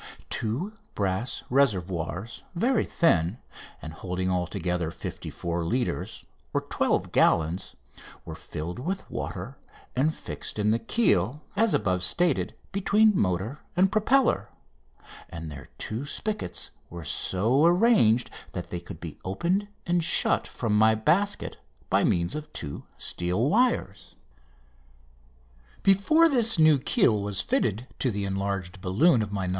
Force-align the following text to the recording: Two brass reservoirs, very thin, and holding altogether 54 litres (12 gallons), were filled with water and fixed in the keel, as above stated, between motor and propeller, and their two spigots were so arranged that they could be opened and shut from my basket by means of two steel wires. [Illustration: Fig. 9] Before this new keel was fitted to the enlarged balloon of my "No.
Two 0.31 0.73
brass 0.95 1.43
reservoirs, 1.47 2.41
very 2.55 2.85
thin, 2.85 3.37
and 3.83 3.93
holding 3.93 4.31
altogether 4.31 4.89
54 4.89 5.63
litres 5.63 6.25
(12 6.71 7.11
gallons), 7.11 7.75
were 8.25 8.33
filled 8.33 8.79
with 8.79 9.07
water 9.11 9.59
and 9.95 10.15
fixed 10.15 10.57
in 10.57 10.71
the 10.71 10.79
keel, 10.79 11.43
as 11.55 11.75
above 11.75 12.01
stated, 12.01 12.55
between 12.71 13.15
motor 13.15 13.59
and 13.75 13.91
propeller, 13.91 14.49
and 15.29 15.51
their 15.51 15.67
two 15.77 16.03
spigots 16.07 16.71
were 16.89 17.03
so 17.05 17.63
arranged 17.63 18.31
that 18.53 18.71
they 18.71 18.79
could 18.79 18.99
be 18.99 19.19
opened 19.23 19.67
and 19.85 20.03
shut 20.03 20.47
from 20.47 20.75
my 20.75 20.95
basket 20.95 21.57
by 21.91 22.03
means 22.03 22.33
of 22.33 22.51
two 22.53 22.85
steel 22.97 23.47
wires. 23.47 24.15
[Illustration: 24.15 24.17
Fig. 25.83 25.85
9] 25.85 25.95
Before 25.95 26.27
this 26.29 26.57
new 26.57 26.79
keel 26.79 27.21
was 27.21 27.39
fitted 27.39 27.85
to 27.99 28.09
the 28.09 28.25
enlarged 28.25 28.81
balloon 28.81 29.21
of 29.21 29.31
my 29.31 29.45
"No. 29.45 29.49